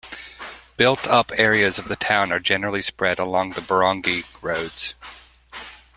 [0.77, 4.95] Built-up areas of the town are generally spread along the barangay roads.